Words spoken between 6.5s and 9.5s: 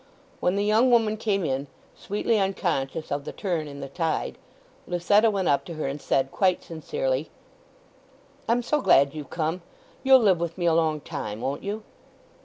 sincerely— "I'm so glad you've